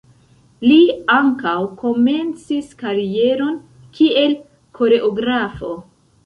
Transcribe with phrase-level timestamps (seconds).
[0.69, 0.77] Li
[1.15, 3.61] ankaŭ komencis karieron
[3.99, 4.35] kiel
[4.81, 5.71] koreografo.